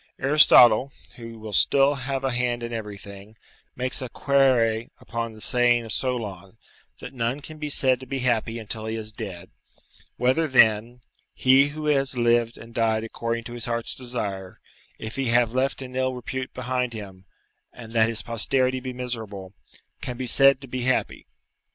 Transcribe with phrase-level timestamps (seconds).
[0.17, 3.37] Aristotle, who will still have a hand in everything,
[3.75, 6.57] makes a 'quaere' upon the saying of Solon,
[6.99, 9.51] that none can be said to be happy until he is dead:
[10.17, 11.01] "whether, then,
[11.35, 14.59] he who has lived and died according to his heart's desire,
[14.97, 17.25] if he have left an ill repute behind him,
[17.71, 19.53] and that his posterity be miserable,
[20.01, 21.27] can be said to be happy?"